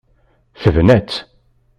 Tebna-tt. 0.61 1.15